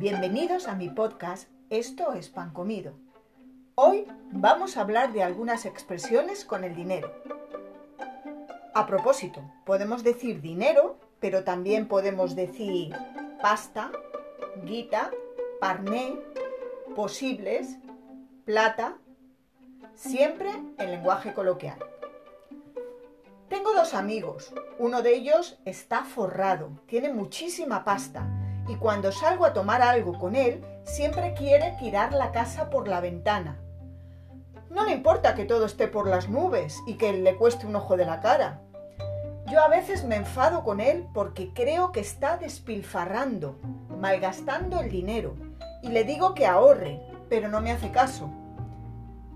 [0.00, 2.94] Bienvenidos a mi podcast Esto es pan comido.
[3.74, 7.12] Hoy vamos a hablar de algunas expresiones con el dinero.
[8.72, 12.96] A propósito, podemos decir dinero, pero también podemos decir
[13.42, 13.92] pasta,
[14.64, 15.10] guita,
[15.60, 16.18] parné,
[16.96, 17.76] posibles,
[18.46, 18.96] plata,
[19.92, 21.78] siempre en lenguaje coloquial.
[23.50, 24.54] Tengo dos amigos.
[24.78, 28.26] Uno de ellos está forrado, tiene muchísima pasta
[28.68, 33.00] y cuando salgo a tomar algo con él, siempre quiere tirar la casa por la
[33.00, 33.58] ventana.
[34.70, 37.96] No le importa que todo esté por las nubes y que le cueste un ojo
[37.96, 38.60] de la cara.
[39.46, 43.58] Yo a veces me enfado con él porque creo que está despilfarrando,
[43.98, 45.34] malgastando el dinero,
[45.82, 48.30] y le digo que ahorre, pero no me hace caso.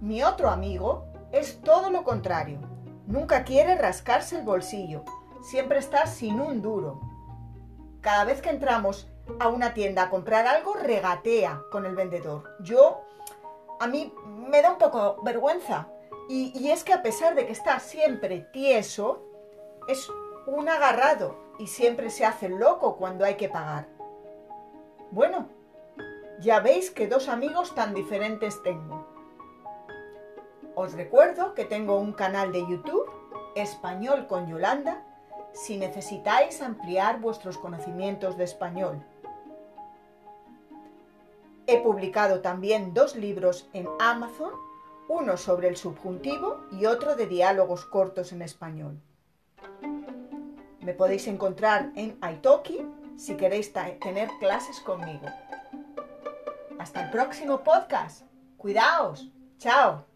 [0.00, 2.70] Mi otro amigo es todo lo contrario
[3.10, 5.02] Nunca quiere rascarse el bolsillo,
[5.42, 7.00] siempre está sin un duro.
[8.00, 12.56] Cada vez que entramos a una tienda a comprar algo, regatea con el vendedor.
[12.60, 13.02] Yo,
[13.78, 15.88] a mí me da un poco vergüenza.
[16.28, 19.22] Y, es que a pesar de que está siempre tieso,
[19.88, 20.08] es
[20.46, 23.88] un agarrado y siempre se hace loco cuando hay que pagar.
[25.10, 25.48] Bueno,
[26.38, 29.06] ya veis que dos amigos tan diferentes tengo.
[30.76, 33.10] Os recuerdo que tengo un canal de YouTube,
[33.56, 35.04] Español con Yolanda,
[35.52, 39.04] si necesitáis ampliar vuestros conocimientos de español.
[41.66, 44.52] He publicado también dos libros en Amazon,
[45.08, 49.00] uno sobre el subjuntivo y otro de diálogos cortos en español.
[50.80, 55.26] Me podéis encontrar en Italki si queréis tener clases conmigo.
[56.78, 58.22] Hasta el próximo podcast.
[58.56, 59.30] Cuidaos.
[59.58, 60.09] Chao.